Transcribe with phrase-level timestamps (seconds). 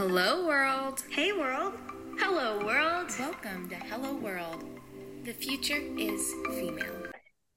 [0.00, 1.02] Hello, world.
[1.10, 1.74] Hey, world.
[2.18, 3.12] Hello, world.
[3.18, 4.64] Welcome to Hello World.
[5.24, 7.12] The future is female.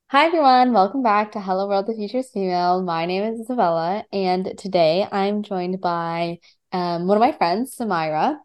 [0.09, 0.73] Hi, everyone.
[0.73, 2.81] Welcome back to Hello World, the Future is Female.
[2.83, 6.39] My name is Isabella, and today I'm joined by
[6.73, 8.35] um, one of my friends, Samaira.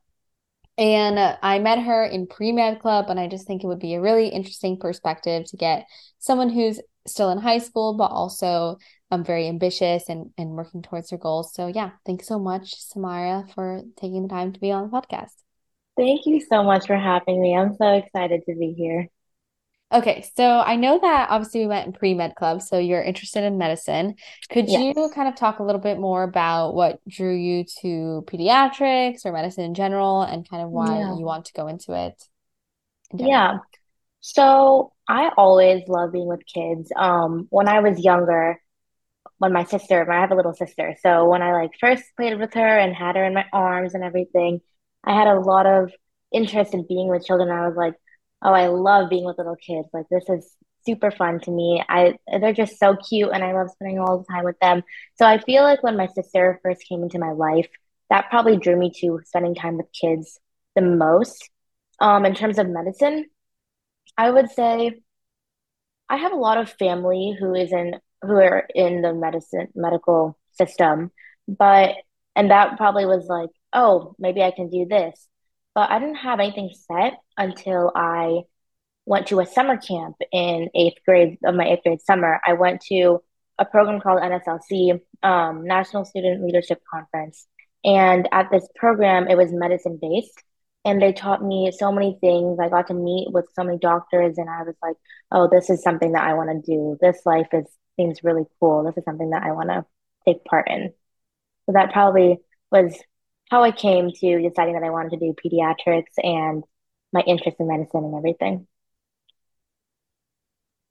[0.79, 3.81] And uh, I met her in pre med club, and I just think it would
[3.81, 5.87] be a really interesting perspective to get
[6.21, 8.79] someone who's still in high school, but also
[9.11, 11.55] um, very ambitious and, and working towards their goals.
[11.55, 15.33] So, yeah, thanks so much, Samaira, for taking the time to be on the podcast.
[15.97, 17.57] Thank you so much for having me.
[17.57, 19.09] I'm so excited to be here.
[19.91, 23.43] Okay, so I know that obviously we went in pre med club, so you're interested
[23.43, 24.17] in medicine.
[24.51, 24.95] Could Yes.
[24.95, 29.33] you kind of talk a little bit more about what drew you to pediatrics or
[29.33, 31.17] medicine in general and kind of why Yeah.
[31.17, 32.23] you want to go into it
[33.13, 33.27] in?
[33.27, 33.59] Yeah.
[34.21, 36.93] So I always love being with kids.
[36.95, 38.61] Um, when I was younger,
[39.39, 42.55] when my sister, I have a little sister, so when I like first played with
[42.55, 44.61] her and had her in my arms and everything,
[45.05, 45.93] I had a lot of
[46.33, 47.51] interest in being with children.
[47.51, 47.95] I was like,
[48.43, 49.89] oh, I love being with little kids.
[49.93, 50.55] Like this is
[50.87, 51.83] super fun to me.
[51.89, 54.83] I they're just so cute and I love spending all the time with them.
[55.17, 57.69] So I feel like when my sister first came into my life,
[58.11, 60.39] that probably drew me to spending time with kids
[60.75, 61.51] the most.
[62.01, 63.27] Um, in terms of medicine,
[64.17, 65.01] I would say
[66.09, 70.39] I have a lot of family who is in who are in the medicine medical
[70.53, 71.11] system,
[71.47, 71.95] but
[72.37, 75.27] and that probably was like, oh, maybe I can do this.
[75.75, 78.43] But I didn't have anything set until I
[79.07, 82.41] went to a summer camp in eighth grade of my eighth grade summer.
[82.47, 83.21] I went to
[83.59, 87.47] a program called NSLC, um, National Student Leadership Conference.
[87.85, 90.43] And at this program, it was medicine based.
[90.85, 92.59] And they taught me so many things.
[92.61, 94.97] I got to meet with so many doctors, and I was like,
[95.33, 96.97] oh, this is something that I want to do.
[97.01, 97.67] This life is
[97.99, 98.85] seems really cool.
[98.85, 99.87] This is something that I want to
[100.27, 100.95] take part in.
[101.67, 102.39] So that probably
[102.73, 102.99] was
[103.51, 106.65] how I came to deciding that I wanted to do pediatrics and
[107.13, 108.67] my interest in medicine and everything.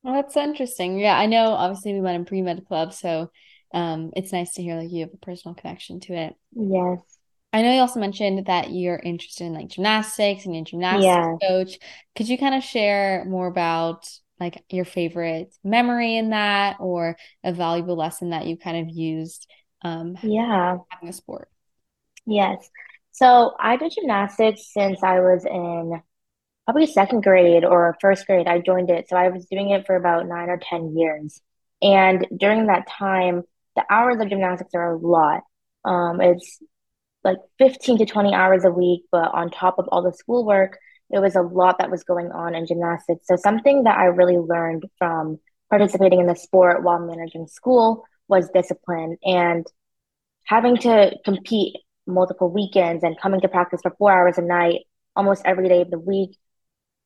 [0.04, 1.00] Well, that's interesting.
[1.00, 3.32] Yeah, I know obviously we went in pre med club, so
[3.74, 6.36] um, it's nice to hear like you have a personal connection to it.
[6.52, 7.20] Yes.
[7.54, 11.30] I know you also mentioned that you're interested in like gymnastics and you're a gymnastics
[11.30, 11.38] Yeah.
[11.42, 11.78] coach.
[12.16, 14.08] Could you kind of share more about
[14.40, 19.48] like your favorite memory in that or a valuable lesson that you kind of used
[19.84, 20.80] um Yeah.
[20.90, 21.50] having a sport?
[22.26, 22.70] Yes.
[23.12, 26.02] So I did gymnastics since I was in
[26.66, 28.48] probably second grade or first grade.
[28.48, 29.10] I joined it.
[29.10, 31.42] So I was doing it for about nine or 10 years.
[31.82, 33.44] And during that time,
[33.76, 35.42] the hours of gymnastics are a lot.
[35.86, 36.62] Um, it's
[37.24, 40.78] like 15 to 20 hours a week, but on top of all the schoolwork,
[41.10, 43.28] there was a lot that was going on in gymnastics.
[43.28, 48.50] So something that I really learned from participating in the sport while managing school was
[48.54, 49.66] discipline and
[50.46, 51.76] having to compete
[52.06, 54.82] multiple weekends and coming to practice for four hours a night
[55.16, 56.38] almost every day of the week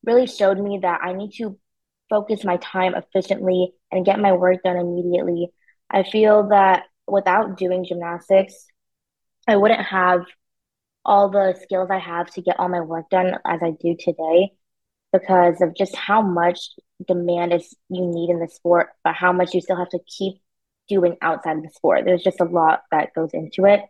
[0.04, 1.58] really showed me that I need to
[2.10, 5.50] focus my time efficiently and get my work done immediately.
[5.90, 8.66] I feel that without doing gymnastics,
[9.48, 10.22] I wouldn't have
[11.06, 14.52] all the skills I have to get all my work done as I do today
[15.12, 16.60] because of just how much
[17.08, 20.36] demand is you need in the sport, but how much you still have to keep
[20.88, 22.06] doing outside of the sport.
[22.06, 23.82] There's just a lot that goes into it.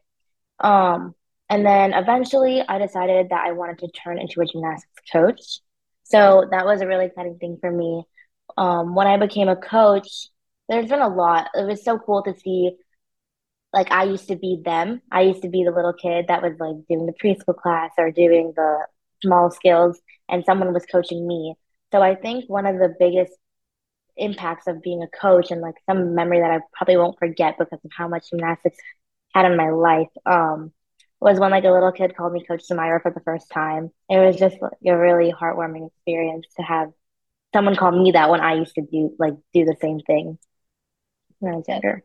[0.60, 1.16] Um,
[1.50, 5.60] and then eventually I decided that I wanted to turn into a gymnastics coach.
[6.04, 8.04] So that was a really exciting thing for me.
[8.58, 10.28] Um, when I became a coach,
[10.70, 11.50] there's been a lot.
[11.54, 12.72] It was so cool to see
[13.74, 15.02] like I used to be them.
[15.12, 18.12] I used to be the little kid that was like doing the preschool class or
[18.12, 18.88] doing the
[19.24, 20.00] small skills,
[20.30, 21.56] and someone was coaching me.
[21.92, 23.34] So I think one of the biggest
[24.18, 27.80] impacts of being a coach and like some memory that I probably won't forget because
[27.84, 28.78] of how much gymnastics
[29.34, 30.72] had in my life um
[31.22, 33.92] was when like a little kid called me Coach Samaira for the first time.
[34.10, 36.92] It was just like a really heartwarming experience to have
[37.54, 40.38] someone call me that when I used to do like do the same thing
[41.40, 42.04] when I was younger.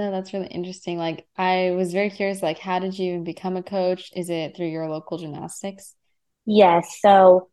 [0.00, 0.96] No, that's really interesting.
[0.96, 4.10] Like I was very curious, like how did you even become a coach?
[4.16, 5.94] Is it through your local gymnastics?
[6.46, 7.50] Yes, so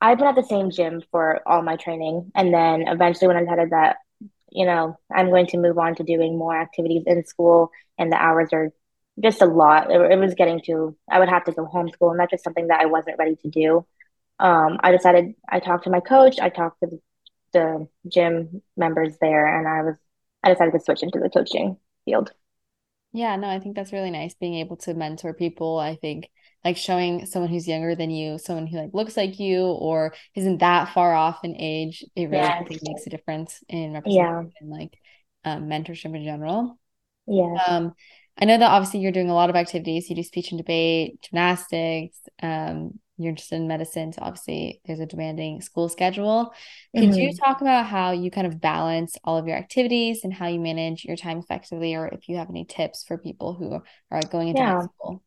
[0.00, 3.40] I've been at the same gym for all my training, and then eventually when I
[3.40, 3.96] decided that,
[4.52, 8.16] you know, I'm going to move on to doing more activities in school, and the
[8.16, 8.70] hours are
[9.20, 9.90] just a lot.
[9.90, 12.68] It, it was getting to, I would have to go homeschool, and that's just something
[12.68, 13.86] that I wasn't ready to do.
[14.38, 17.00] Um, I decided, I talked to my coach, I talked to the,
[17.52, 19.96] the gym members there, and I was,
[20.44, 22.32] I decided to switch into the coaching field.
[23.14, 25.78] Yeah, no, I think that's really nice being able to mentor people.
[25.78, 26.30] I think
[26.64, 30.58] like showing someone who's younger than you, someone who like looks like you or isn't
[30.58, 32.68] that far off in age, it really I Yes.
[32.68, 34.44] think makes a difference in Yeah.
[34.44, 34.98] representation and like
[35.44, 36.78] um, mentorship in general.
[37.26, 37.58] Yeah.
[37.68, 37.94] Um,
[38.38, 40.10] I know that obviously you're doing a lot of activities.
[40.10, 44.12] You do speech and debate, gymnastics, um, you're interested in medicine.
[44.12, 46.52] So obviously there's a demanding school schedule.
[46.94, 47.18] Could mm-hmm.
[47.18, 50.60] you talk about how you kind of balance all of your activities and how you
[50.60, 54.48] manage your time effectively, or if you have any tips for people who are going
[54.48, 54.80] into yeah.
[54.80, 55.22] school?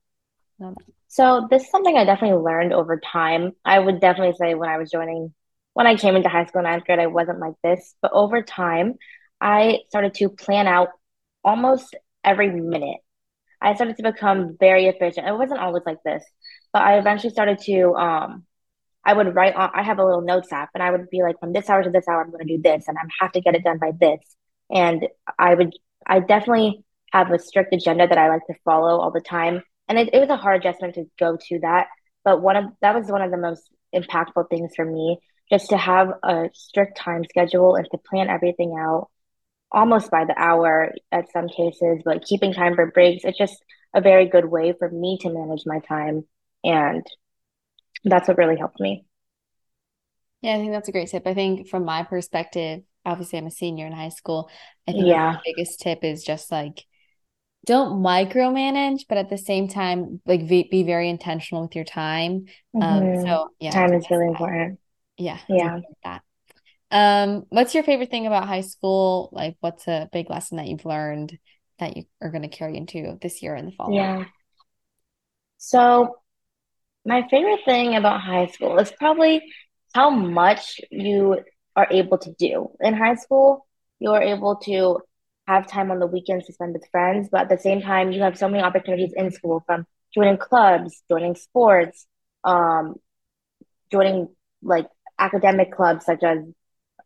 [1.07, 3.51] So this is something I definitely learned over time.
[3.63, 5.33] I would definitely say when I was joining,
[5.73, 7.95] when I came into high school ninth grade, I wasn't like this.
[8.01, 8.95] But over time,
[9.39, 10.89] I started to plan out
[11.43, 12.97] almost every minute.
[13.61, 15.27] I started to become very efficient.
[15.27, 16.23] It wasn't always like this,
[16.73, 18.45] but I eventually started to um
[19.03, 21.39] I would write on I have a little notes app and I would be like
[21.39, 23.41] from this hour to this hour I'm going to do this and I have to
[23.41, 24.19] get it done by this.
[24.71, 25.07] And
[25.37, 25.73] I would
[26.05, 29.61] I definitely have a strict agenda that I like to follow all the time.
[29.87, 31.87] And it, it was a hard adjustment to go to that.
[32.23, 35.19] But one of that was one of the most impactful things for me,
[35.49, 39.09] just to have a strict time schedule and to plan everything out
[39.75, 43.25] almost by the hour at some cases, but keeping time for breaks.
[43.25, 43.61] It's just
[43.93, 46.23] a very good way for me to manage my time.
[46.63, 47.05] And
[48.05, 49.05] that's what really helped me.
[50.41, 51.27] Yeah, I think that's a great tip.
[51.27, 54.49] I think from my perspective, obviously I'm a senior in high school.
[54.87, 55.33] I think yeah.
[55.33, 56.85] the biggest tip is just like
[57.65, 62.45] don't micromanage, but at the same time, like be, be very intentional with your time.
[62.75, 63.25] Um, mm-hmm.
[63.25, 64.31] So yeah, time is really that.
[64.31, 64.79] important.
[65.17, 65.79] Yeah, yeah.
[66.03, 66.21] That.
[66.95, 69.27] Um, what's your favorite thing about high school?
[69.33, 71.37] Like, what's a big lesson that you've learned
[71.77, 73.93] that you are going to carry into this year and the fall?
[73.93, 74.23] Yeah.
[75.57, 76.15] So,
[77.03, 79.41] my favorite thing about high school is probably
[79.93, 81.41] how much you
[81.75, 83.67] are able to do in high school.
[83.99, 84.99] You're able to
[85.49, 88.21] have time on the weekends to spend with friends, but at the same time, you
[88.21, 92.07] have so many opportunities in school from joining clubs, joining sports,
[92.45, 92.95] um,
[93.91, 94.29] joining
[94.63, 94.87] like
[95.19, 96.37] academic clubs such as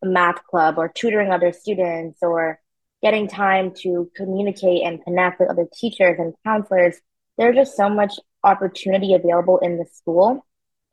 [0.04, 2.60] math club or tutoring other students or
[3.02, 7.00] getting time to communicate and connect with other teachers and counselors.
[7.38, 8.14] There's just so much
[8.44, 10.46] opportunity available in the school.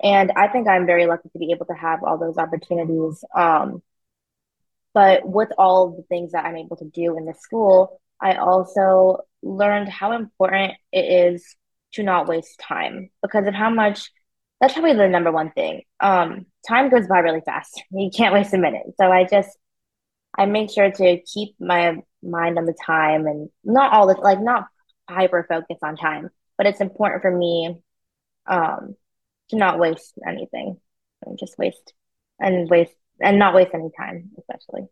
[0.03, 3.25] And I think I'm very lucky to be able to have all those opportunities.
[3.35, 3.83] Um,
[4.95, 9.19] but with all the things that I'm able to do in the school, I also
[9.43, 11.57] learned how important it is
[11.93, 14.11] to not waste time because of how much
[14.61, 15.83] that's probably the number one thing.
[16.01, 17.83] Um, time goes by really fast.
[17.91, 18.87] You can't waste a minute.
[18.99, 19.57] So I just
[20.37, 24.41] I make sure to keep my mind on the time and not all the like
[24.41, 24.67] not
[25.09, 27.83] hyper focus on time, but it's important for me
[28.47, 28.95] um
[29.51, 30.77] to not waste anything
[31.25, 31.93] and just waste
[32.39, 34.89] and waste and not waste any time, especially.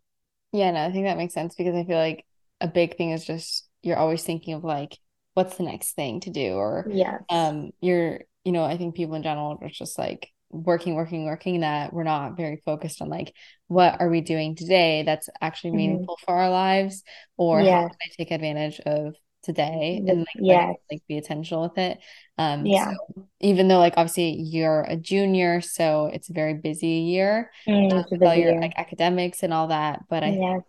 [0.53, 2.25] Yeah, no, I think that makes sense because I feel like
[2.61, 4.97] a big thing is just you're always thinking of like
[5.35, 9.14] what's the next thing to do or yeah um you're you know, I think people
[9.14, 13.35] in general are just like working, working, working that we're not very focused on like
[13.67, 15.79] what are we doing today that's actually mm-hmm.
[15.79, 16.25] meaningful mm-hmm.
[16.25, 17.02] for our lives
[17.37, 17.73] or yes.
[17.73, 20.69] how can I take advantage of today and like, yes.
[20.69, 21.99] like, like be intentional with it.
[22.38, 22.93] Um yeah.
[22.93, 27.93] So even though like obviously you're a junior, so it's a very busy year mm,
[27.93, 30.00] um, with all your like academics and all that.
[30.08, 30.62] But I yes.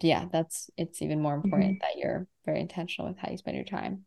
[0.00, 1.78] yeah, that's it's even more important mm-hmm.
[1.82, 4.04] that you're very intentional with how you spend your time.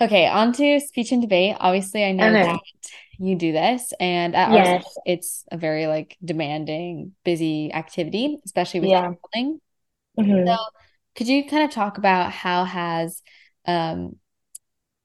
[0.00, 1.56] Okay, on to speech and debate.
[1.58, 2.42] Obviously, I know okay.
[2.44, 2.60] that
[3.18, 4.82] you do this, and at yes.
[4.82, 9.12] School, it's a very like demanding, busy activity, especially with yeah.
[9.34, 10.46] Mm-hmm.
[10.46, 10.56] So,
[11.16, 13.22] could you kind of talk about how has
[13.66, 14.16] um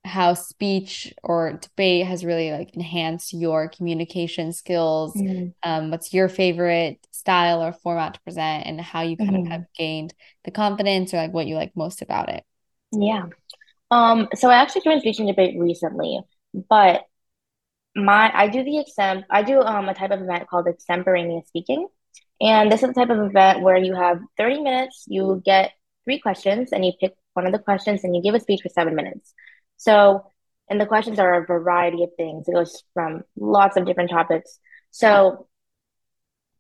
[0.05, 5.15] how speech or debate has really like enhanced your communication skills?
[5.15, 5.49] Mm-hmm.
[5.63, 9.45] Um, what's your favorite style or format to present, and how you kind mm-hmm.
[9.45, 12.43] of have gained the confidence or like what you like most about it?
[12.91, 13.25] Yeah.
[13.93, 16.19] Um, so I actually joined speech and debate recently,
[16.67, 17.03] but
[17.95, 21.87] my I do the extemp I do um a type of event called extemporaneous speaking.
[22.41, 25.73] And this is the type of event where you have 30 minutes, you get
[26.05, 28.69] three questions, and you pick one of the questions and you give a speech for
[28.69, 29.31] seven minutes.
[29.77, 30.25] So,
[30.69, 32.47] and the questions are a variety of things.
[32.47, 34.57] It goes from lots of different topics.
[34.89, 35.47] So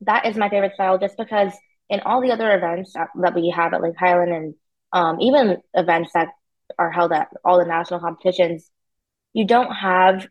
[0.01, 1.51] that is my favorite style just because
[1.89, 4.53] in all the other events that we have at Lake Highland and
[4.93, 6.29] um, even events that
[6.77, 8.69] are held at all the national competitions,
[9.33, 10.27] you don't have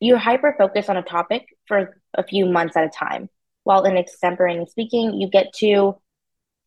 [0.00, 3.28] you're hyper focused on a topic for a few months at a time.
[3.62, 5.96] While in extemporaneous speaking, you get to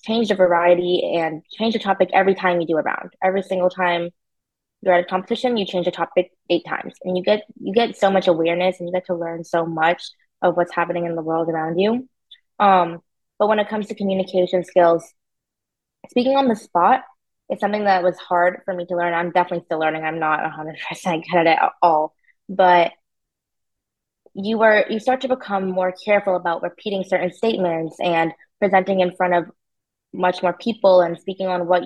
[0.04, 3.12] change the variety and change the topic every time you do a round.
[3.24, 4.10] Every single time
[4.82, 7.98] you're at a competition, you change the topic eight times, and you get you get
[7.98, 10.04] so much awareness and you get to learn so much
[10.42, 12.08] of what's happening in the world around you.
[12.60, 13.00] Um,
[13.40, 15.04] but when it comes to communication skills,
[16.10, 17.04] speaking on the spot
[17.50, 19.14] it's something that was hard for me to learn.
[19.14, 20.04] I'm definitely still learning.
[20.04, 22.14] I'm not 100% good at it at all.
[22.50, 22.92] But
[24.34, 29.16] you are you start to become more careful about repeating certain statements and presenting in
[29.16, 29.46] front of
[30.14, 31.84] much more people and speaking on what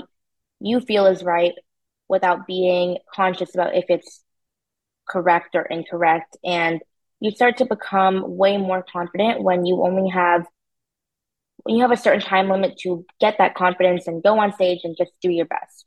[0.60, 1.54] you feel is right
[2.08, 4.22] without being conscious about if it's
[5.08, 6.38] correct or incorrect.
[6.44, 6.82] And
[7.20, 10.46] you start to become way more confident when you only have
[11.64, 14.82] when you have a certain time limit to get that confidence and go on stage
[14.84, 15.86] and just do your best.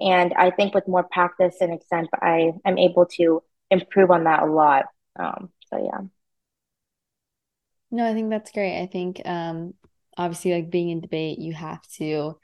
[0.00, 4.42] And I think with more practice and extemp, I am able to improve on that
[4.42, 4.86] a lot.
[5.18, 6.06] Um, so yeah.
[7.90, 8.80] No, I think that's great.
[8.80, 9.74] I think um
[10.16, 12.38] obviously like being in debate, you have to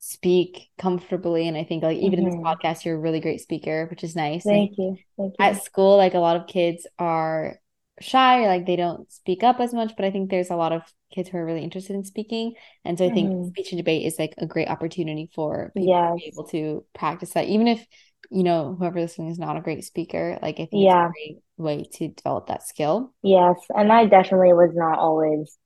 [0.00, 1.46] speak comfortably.
[1.46, 2.18] And I think like even mm-hmm.
[2.18, 2.46] in this mm-hmm.
[2.46, 4.44] podcast, you're a really great speaker, which is nice.
[4.44, 4.96] Thank you.
[5.16, 5.44] Thank you.
[5.44, 7.59] At school, like a lot of kids are
[8.00, 10.82] shy, like they don't speak up as much, but I think there's a lot of
[11.14, 12.54] kids who are really interested in speaking.
[12.84, 13.48] And so I think mm-hmm.
[13.48, 16.10] speech and debate is like a great opportunity for people yes.
[16.10, 17.48] to be able to practice that.
[17.48, 17.86] Even if,
[18.30, 21.08] you know, whoever listening is not a great speaker, like I think yeah.
[21.08, 23.12] it's a great way to develop that skill.
[23.22, 23.56] Yes.
[23.70, 25.56] And I definitely was not always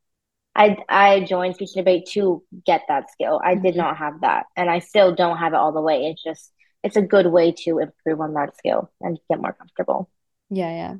[0.56, 3.40] I I joined speech and debate to get that skill.
[3.42, 3.78] I did mm-hmm.
[3.78, 6.06] not have that, and I still don't have it all the way.
[6.06, 10.08] It's just it's a good way to improve on that skill and get more comfortable.
[10.50, 10.94] Yeah, yeah.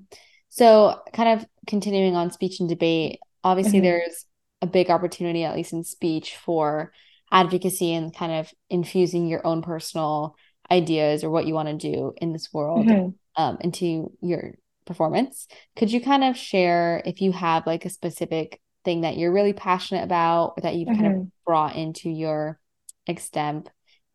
[0.54, 3.86] So, kind of continuing on speech and debate, obviously mm-hmm.
[3.86, 4.24] there's
[4.62, 6.92] a big opportunity, at least in speech, for
[7.32, 10.36] advocacy and kind of infusing your own personal
[10.70, 13.42] ideas or what you want to do in this world mm-hmm.
[13.42, 14.54] um, into your
[14.86, 15.48] performance.
[15.74, 19.54] Could you kind of share if you have like a specific thing that you're really
[19.54, 21.02] passionate about or that you've mm-hmm.
[21.02, 21.28] kind of mm-hmm.
[21.44, 22.60] brought into your
[23.08, 23.66] extemp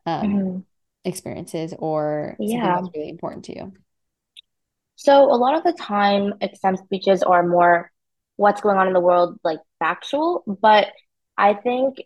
[0.06, 0.58] um, mm-hmm.
[1.04, 2.62] experiences or yeah.
[2.62, 3.74] something that's really important to you?
[5.00, 7.90] So a lot of the time, extemp speeches are more
[8.36, 10.44] what's going on in the world, like factual.
[10.60, 10.88] But
[11.38, 12.02] I think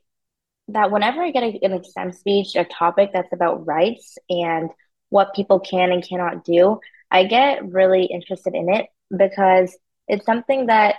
[0.68, 4.70] that whenever I get a, an extemp speech, a topic that's about rights and
[5.08, 6.78] what people can and cannot do,
[7.10, 10.94] I get really interested in it because it's something that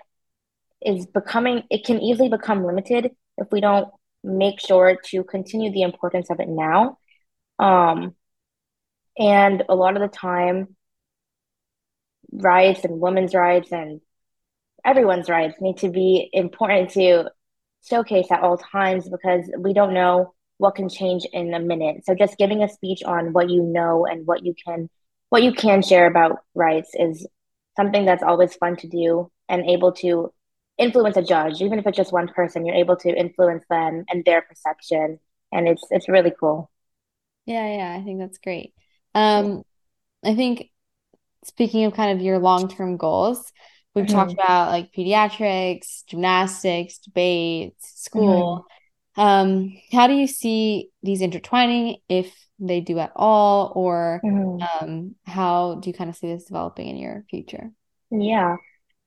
[0.81, 3.87] is becoming, it can easily become limited if we don't
[4.21, 6.97] make sure to continue the importance of it now.
[7.57, 8.15] Um,
[9.17, 10.74] and a lot of the time,
[12.37, 14.01] rights and women's rights and
[14.83, 17.29] everyone's rights need to be important to
[17.87, 22.05] showcase at all times because we don't know what can change in a minute.
[22.05, 24.89] So just giving a speech on what you know and what you can
[25.29, 27.27] what you can share about rights is
[27.75, 30.31] something that's always fun to do and able to
[30.77, 34.23] influence a judge, even if it's just one person, you're able to influence them and
[34.25, 35.19] their perception.
[35.51, 36.69] And it's it's really cool.
[37.45, 38.73] Yeah, yeah, I think that's great.
[39.13, 39.63] Um,
[40.23, 40.69] I think
[41.45, 43.51] speaking of kind of your long term goals,
[43.93, 44.15] we've mm-hmm.
[44.15, 48.65] talked about like pediatrics, gymnastics, debates, school.
[49.17, 49.21] Mm-hmm.
[49.21, 54.83] Um, how do you see these intertwining, if they do at all, or mm-hmm.
[54.83, 57.71] um, how do you kind of see this developing in your future?
[58.11, 58.57] Yeah.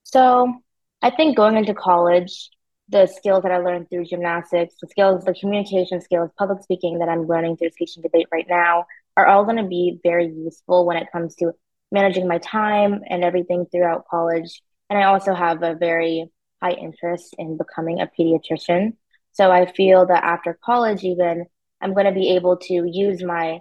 [0.05, 0.55] So
[1.03, 2.51] I think going into college,
[2.89, 7.09] the skills that I learned through gymnastics, the skills, the communication skills, public speaking that
[7.09, 10.87] I'm learning through speech and debate right now are all going to be very useful
[10.87, 11.53] when it comes to
[11.91, 14.63] managing my time and everything throughout college.
[14.91, 16.31] And I also have a very
[16.63, 18.95] high interest in becoming a pediatrician.
[19.33, 21.47] So I feel that after college, even
[21.81, 23.61] I'm going to be able to use my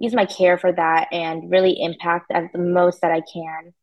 [0.00, 3.74] use my care for that and really impact at the most that I can.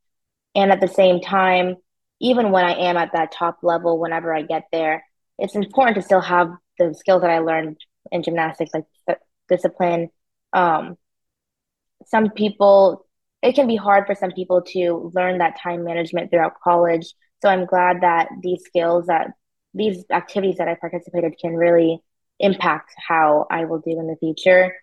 [0.55, 1.75] And at the same time,
[2.21, 5.03] even when I am at that top level, whenever I get there,
[5.37, 7.77] it's important to still have the skills that I learned
[8.11, 10.09] in gymnastics, like discipline.
[10.53, 10.97] Um,
[12.05, 13.04] some people,
[13.41, 17.13] it can be hard for some people to learn that time management throughout college.
[17.41, 19.31] So I'm glad that these skills, that
[19.73, 21.99] these activities that I participated can really
[22.39, 24.73] impact how I will do in the future.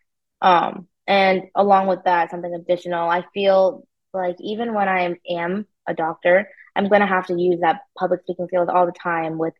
[0.41, 5.95] Um, and along with that, something additional, I feel like even when I am a
[5.95, 9.55] doctor, I'm going to have to use that public speaking skills all the time with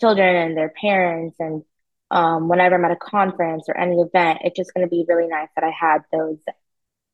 [0.00, 1.36] children and their parents.
[1.38, 1.62] And
[2.10, 5.28] um, whenever I'm at a conference or any event, it's just going to be really
[5.28, 6.38] nice that I had those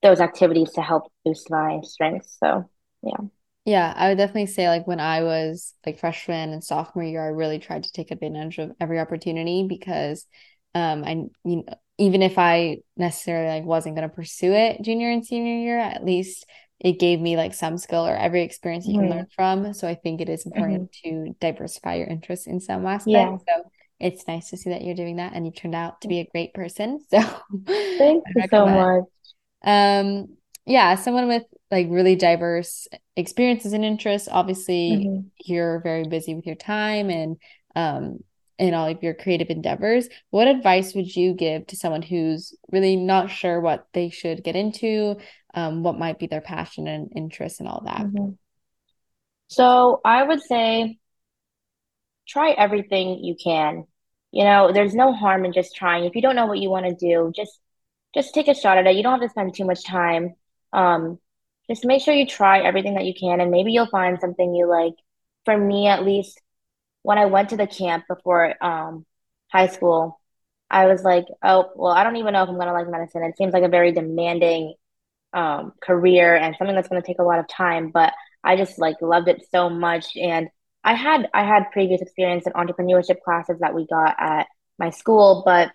[0.02, 2.36] those activities to help boost my strengths.
[2.42, 2.68] So
[3.02, 3.28] yeah.
[3.64, 7.28] Yeah, I would definitely say like when I was like freshman and sophomore year, I
[7.28, 10.26] really tried to take advantage of every opportunity because
[10.74, 11.10] um I
[11.44, 11.64] you know
[11.98, 16.04] even if I necessarily like wasn't going to pursue it junior and senior year, at
[16.04, 16.46] least
[16.80, 19.08] it gave me like some skill or every experience you mm-hmm.
[19.08, 19.74] can learn from.
[19.74, 21.26] So I think it is important mm-hmm.
[21.26, 23.08] to diversify your interests in some aspect.
[23.08, 23.36] Yeah.
[23.36, 26.18] So it's nice to see that you're doing that and you turned out to be
[26.18, 27.00] a great person.
[27.10, 27.20] So
[27.66, 29.04] thank you so much.
[29.64, 34.28] Um yeah, someone with like really diverse experiences and interests.
[34.30, 35.28] Obviously, mm-hmm.
[35.44, 37.36] you're very busy with your time and
[37.74, 38.18] um
[38.58, 40.08] in all of your creative endeavors.
[40.30, 44.54] What advice would you give to someone who's really not sure what they should get
[44.54, 45.16] into,
[45.52, 48.02] um, what might be their passion and interest and all that?
[48.02, 48.30] Mm-hmm.
[49.48, 50.98] So I would say
[52.28, 53.86] try everything you can.
[54.30, 56.04] You know, there's no harm in just trying.
[56.04, 57.58] If you don't know what you want to do, just
[58.14, 58.96] just take a shot at it.
[58.96, 60.34] You don't have to spend too much time.
[60.72, 61.18] Um,
[61.70, 64.66] just make sure you try everything that you can, and maybe you'll find something you
[64.68, 64.94] like.
[65.44, 66.40] For me, at least,
[67.02, 69.06] when I went to the camp before um,
[69.50, 70.20] high school,
[70.70, 73.22] I was like, oh, well, I don't even know if I'm gonna like medicine.
[73.22, 74.74] It seems like a very demanding
[75.32, 78.12] um, career and something that's gonna take a lot of time, but
[78.44, 80.16] I just like loved it so much.
[80.16, 80.48] And
[80.84, 84.46] I had I had previous experience in entrepreneurship classes that we got at
[84.78, 85.70] my school, but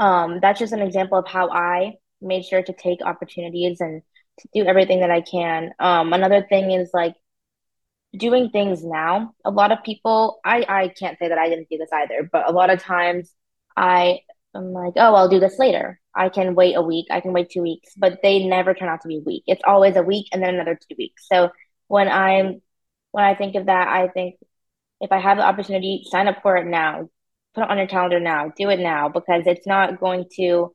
[0.00, 4.02] um, that's just an example of how I made sure to take opportunities and
[4.40, 5.72] to do everything that I can.
[5.78, 7.14] Um, another thing is like
[8.16, 9.34] doing things now.
[9.44, 12.48] A lot of people, I I can't say that I didn't do this either, but
[12.48, 13.32] a lot of times
[13.76, 14.20] I
[14.56, 16.00] am like, oh, I'll do this later.
[16.14, 19.02] I can wait a week, I can wait two weeks, but they never turn out
[19.02, 19.44] to be a week.
[19.46, 21.26] It's always a week and then another two weeks.
[21.30, 21.50] So
[21.88, 22.62] when I'm
[23.12, 24.36] when I think of that, I think
[25.00, 27.08] if I have the opportunity, sign up for it now.
[27.60, 28.50] Put it on your calendar now.
[28.56, 30.74] Do it now because it's not going to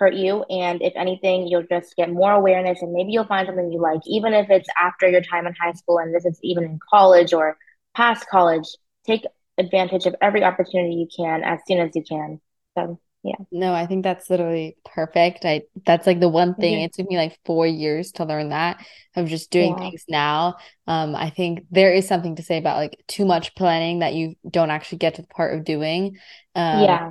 [0.00, 0.42] hurt you.
[0.50, 4.00] And if anything, you'll just get more awareness and maybe you'll find something you like,
[4.04, 7.32] even if it's after your time in high school and this is even in college
[7.32, 7.56] or
[7.94, 8.66] past college.
[9.06, 9.26] Take
[9.58, 12.40] advantage of every opportunity you can as soon as you can.
[12.76, 13.34] So yeah.
[13.50, 15.44] No, I think that's literally perfect.
[15.44, 16.76] I that's like the one thing.
[16.76, 16.84] Mm-hmm.
[16.84, 18.84] It took me like four years to learn that
[19.16, 19.78] of just doing yeah.
[19.78, 20.56] things now.
[20.86, 24.36] Um, I think there is something to say about like too much planning that you
[24.48, 26.16] don't actually get to the part of doing.
[26.54, 27.10] Um, yeah.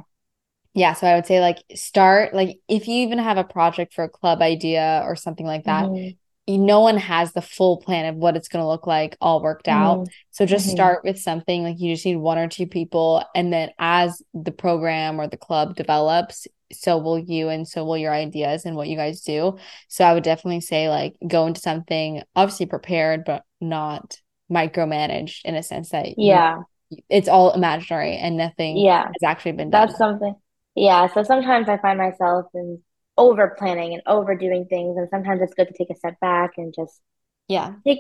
[0.74, 4.04] Yeah, so I would say like start like if you even have a project for
[4.04, 6.10] a club idea or something like that, mm-hmm
[6.48, 9.68] no one has the full plan of what it's going to look like all worked
[9.68, 10.00] out.
[10.00, 10.12] Mm-hmm.
[10.32, 10.76] So just mm-hmm.
[10.76, 13.24] start with something like you just need one or two people.
[13.36, 17.98] And then as the program or the club develops, so will you and so will
[17.98, 19.58] your ideas and what you guys do.
[19.90, 24.18] So I would definitely say like go into something obviously prepared, but not
[24.50, 29.54] micromanaged in a sense that yeah, you, it's all imaginary and nothing yeah has actually
[29.54, 29.88] been done.
[29.88, 30.36] That's something.
[30.76, 31.08] Yeah.
[31.14, 32.82] So sometimes I find myself in
[33.18, 36.74] over planning and overdoing things and sometimes it's good to take a step back and
[36.76, 37.02] just
[37.48, 37.74] yeah.
[37.86, 38.00] take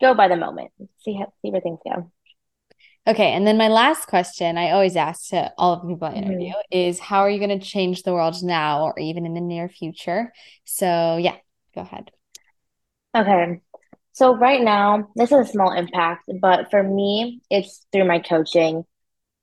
[0.00, 0.70] go by the moment
[1.00, 2.10] see how see where things go.
[3.06, 6.12] Okay and then my last question i always ask to all of the people i
[6.12, 6.78] interview mm-hmm.
[6.78, 9.68] is how are you going to change the world now or even in the near
[9.68, 10.32] future?
[10.64, 11.36] So yeah
[11.74, 12.10] go ahead.
[13.16, 13.60] Okay
[14.14, 18.84] so right now this is a small impact but for me it's through my coaching.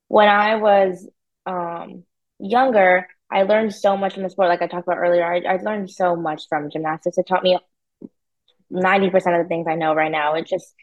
[0.09, 1.07] When i was
[1.45, 2.03] um
[2.39, 5.25] younger I learned so much from the sport, like I talked about earlier.
[5.25, 7.17] I, I learned so much from gymnastics.
[7.17, 7.59] It taught me
[8.71, 10.33] 90% of the things I know right now.
[10.35, 10.73] It just,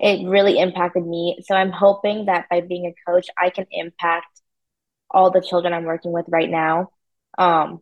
[0.00, 1.38] it really impacted me.
[1.42, 4.40] So I'm hoping that by being a coach, I can impact
[5.10, 6.90] all the children I'm working with right now
[7.38, 7.80] um,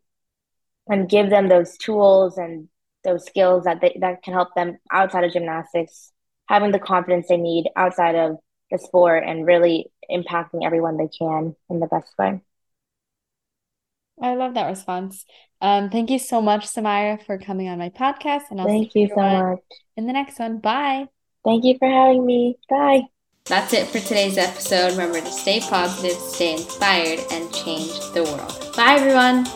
[0.89, 2.69] and give them those tools and
[3.05, 6.13] those skills that they, that can help them outside of gymnastics,
[6.49, 8.37] having the confidence they need outside of
[8.71, 12.41] the sport and really impacting everyone they can in the best way.
[14.21, 15.25] I love that response.
[15.61, 18.43] Um, thank you so much, Samaira, for coming on my podcast.
[18.51, 19.59] And I'll thank you so much
[19.97, 20.59] in the next one.
[20.59, 21.09] Bye.
[21.45, 22.59] Thank you for having me.
[22.69, 23.03] Bye.
[23.47, 24.93] That's it for today's episode.
[24.93, 28.77] Remember to stay positive, stay inspired, and change the world.
[28.77, 29.47] Bye, everyone.